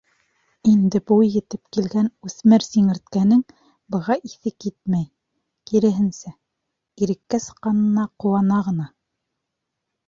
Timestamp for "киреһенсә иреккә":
5.73-7.43